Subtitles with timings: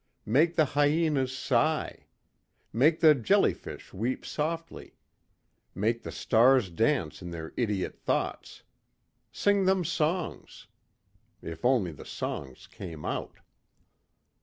[0.25, 2.07] Make the hyenas sigh.
[2.73, 4.95] Make the jellyfish weep softly.
[5.75, 8.63] Make the stars dance in their idiot thoughts.
[9.31, 10.65] Sing them songs.
[11.43, 13.41] If only the songs came out.